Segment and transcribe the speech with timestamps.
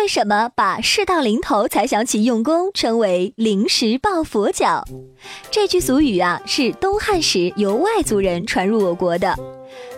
[0.00, 4.82] 为什么把事到临头才想起用功称为临时抱佛脚？
[5.50, 9.36] 这句俗语啊，是东汉时由外族人传入我国的。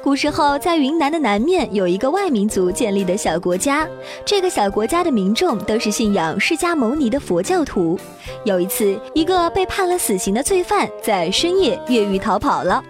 [0.02, 3.88] 古时候，在云南的南面有一个外民族建立的小国家，
[4.24, 7.96] 这个小国家的民众都是信仰释迦牟尼的佛教徒。
[8.44, 12.82] 有一次，一个被判了死刑的罪犯在深夜越狱逃跑了。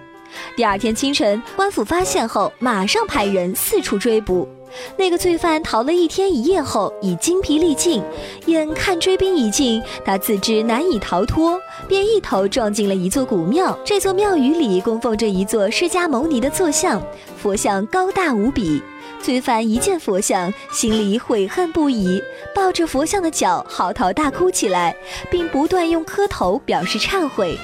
[0.57, 4.49] 第二天清晨，官府发现后，马上派人四处追捕。
[4.97, 8.03] 那个罪犯逃了一天一夜后，已精疲力尽，
[8.47, 13.79] 眼看追兵已近，他自知难以逃脱，便一头撞进了一座古庙。
[13.85, 17.03] 这座庙宇里供奉着一座释迦牟尼的坐像，
[17.37, 18.83] 佛像高大无比。
[19.21, 22.23] 罪犯一见佛像，心里悔恨不已，
[22.55, 24.97] 抱着佛像的脚嚎啕大哭起来，
[25.31, 27.59] 并不断用磕头表示忏悔。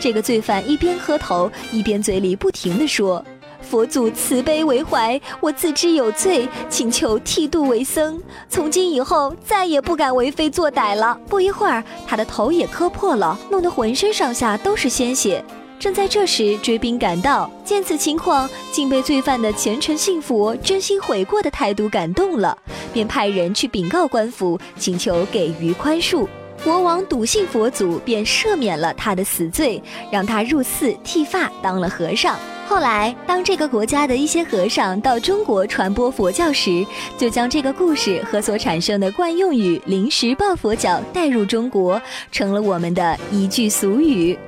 [0.00, 3.24] 这个罪犯一边磕头，一边嘴里不停地说。
[3.60, 8.18] 佛祖慈悲为怀，我自知有罪，请求剃度为僧。
[8.48, 11.18] 从今以后，再也不敢为非作歹了。
[11.28, 15.44] 不一会儿，他的头也磕破了，弄得浑身上下都是鲜血。
[15.78, 22.56] 正在这时，追兵赶到，见此情况，竟被罪犯的虔诚信佛、真心悔过的态度感动了，
[22.92, 26.26] 便派人去禀告官府，请求给予宽恕。
[26.68, 32.38] 国王笃信佛祖，便赦免了他的死罪，让他入寺剃发，当了和尚。
[32.68, 36.84] 后来，当这个国家的一些和尚到中国传播佛教时，
[37.16, 41.98] 就将这个故事和所产生的惯用语“临时抱佛脚”带入中国，
[42.30, 44.38] 成了我们的一句俗语。